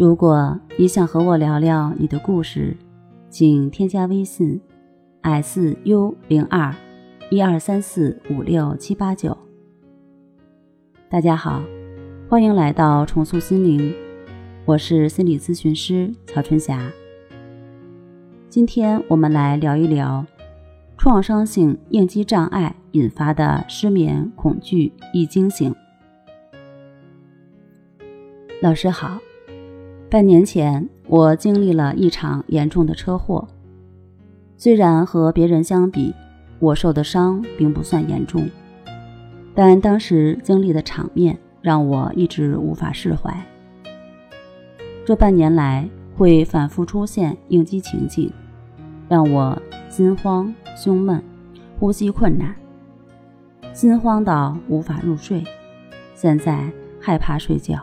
[0.00, 2.74] 如果你想和我聊聊你的故事，
[3.28, 4.58] 请添加微信
[5.20, 6.74] ：s u 零二
[7.28, 9.36] 一二三四五六七八九。
[11.10, 11.62] 大家好，
[12.30, 13.94] 欢迎来到重塑心灵，
[14.64, 16.90] 我是心理咨询师曹春霞。
[18.48, 20.24] 今天我们来聊一聊
[20.96, 25.74] 创伤性应激障碍引发的失眠、恐惧、易惊醒。
[28.62, 29.18] 老师好。
[30.10, 33.46] 半年前，我经历了一场严重的车祸。
[34.56, 36.12] 虽然和别人相比，
[36.58, 38.50] 我受的伤并不算严重，
[39.54, 43.32] 但当时经历的场面让我一直无法释怀。
[45.06, 48.32] 这半年来，会反复出现应激情景，
[49.08, 49.56] 让我
[49.88, 51.22] 心慌、胸闷、
[51.78, 52.52] 呼吸困难，
[53.72, 55.44] 心慌到无法入睡，
[56.16, 56.68] 现在
[57.00, 57.80] 害怕睡觉。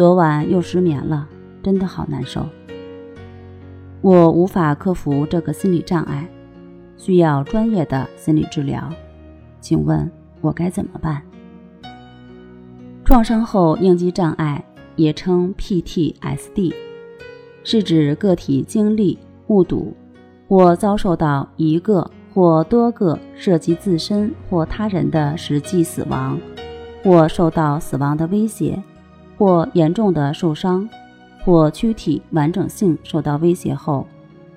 [0.00, 1.28] 昨晚又失眠了，
[1.62, 2.46] 真的好难受。
[4.00, 6.26] 我无法克服这个心理障碍，
[6.96, 8.90] 需要专业的心理治疗。
[9.60, 11.20] 请问我该怎么办？
[13.04, 14.64] 创伤后应激障碍
[14.96, 16.72] 也称 PTSD，
[17.62, 19.94] 是指个体经历、目睹
[20.48, 26.40] 或遭受到一个或多个涉及自身或他人的实际死亡，
[27.04, 28.82] 或受到死亡的威胁。
[29.40, 30.86] 或严重的受伤，
[31.42, 34.06] 或躯体完整性受到威胁后，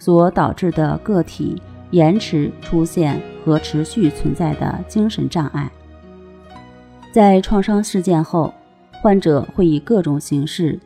[0.00, 5.70] 所导致的个体延迟出现和持续存在的精神障碍。
[7.12, 8.52] 在创伤事件后，
[9.00, 10.76] 患者会以各种形式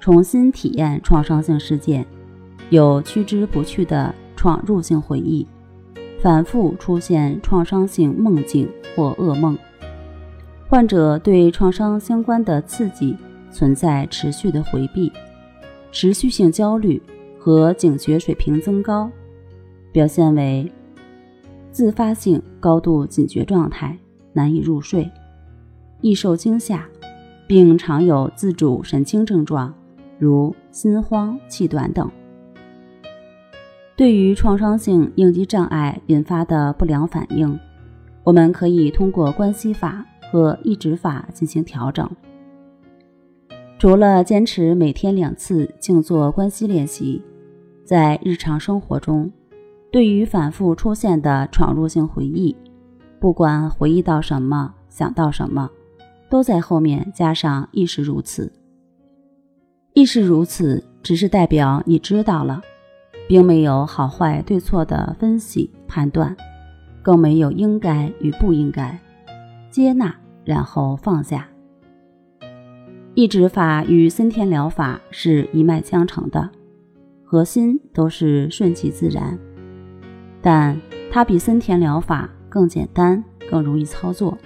[0.00, 2.04] 重新体验创伤性事件，
[2.68, 5.46] 有驱之不去的闯入性回忆，
[6.20, 9.56] 反复出现创伤性梦境或噩梦。
[10.70, 13.16] 患者对创伤相关的刺激
[13.50, 15.12] 存在持续的回避、
[15.90, 17.02] 持续性焦虑
[17.36, 19.10] 和警觉水平增高，
[19.90, 20.70] 表现为
[21.72, 23.98] 自发性高度警觉状态，
[24.32, 25.10] 难以入睡，
[26.02, 26.86] 易受惊吓，
[27.48, 29.74] 并常有自主神经症状，
[30.20, 32.08] 如心慌、气短等。
[33.96, 37.58] 对于创伤性应激障碍引发的不良反应，
[38.22, 40.06] 我们可以通过关系法。
[40.30, 42.08] 和抑制法进行调整。
[43.78, 47.22] 除了坚持每天两次静坐观息练习，
[47.84, 49.30] 在日常生活中，
[49.90, 52.54] 对于反复出现的闯入性回忆，
[53.18, 55.68] 不管回忆到什么、想到什么，
[56.28, 58.52] 都在后面加上“亦是如此”。
[59.94, 62.62] 亦是如此，只是代表你知道了，
[63.26, 66.36] 并没有好坏对错的分析判断，
[67.02, 68.96] 更没有应该与不应该。
[69.70, 70.14] 接纳，
[70.44, 71.46] 然后放下。
[73.14, 76.48] 抑制法与森田疗法是一脉相承的，
[77.24, 79.38] 核心都是顺其自然，
[80.40, 84.36] 但它比森田疗法更简单，更容易操作。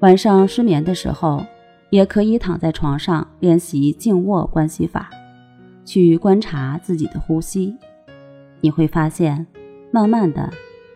[0.00, 1.44] 晚上失眠的时候，
[1.90, 5.10] 也可以躺在床上练习静卧关系法，
[5.84, 7.76] 去观察自己的呼吸。
[8.60, 9.46] 你会发现，
[9.90, 10.50] 慢慢的，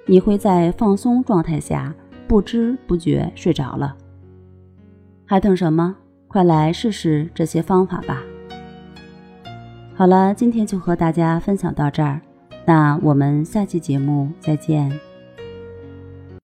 [0.06, 1.94] 你会在放松状态下。
[2.36, 3.96] 不知不觉睡着了，
[5.24, 5.96] 还等什么？
[6.28, 8.22] 快来试试这些方法吧！
[9.94, 12.20] 好了，今天就和大家分享到这儿，
[12.66, 14.92] 那我们下期节目再见。